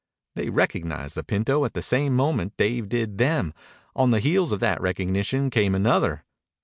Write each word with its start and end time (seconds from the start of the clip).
They 0.33 0.49
recognized 0.49 1.13
the 1.13 1.21
pinto 1.23 1.63
at 1.63 1.75
the 1.75 1.83
same 1.83 2.15
moment 2.15 2.57
Dave 2.57 2.89
did 2.89 3.19
them. 3.19 3.53
On 3.95 4.09
the 4.09 4.19
heels 4.19 4.51
of 4.51 4.59
that 4.61 4.81
recognition 4.81 5.51
came 5.51 5.75
another. 5.75 6.23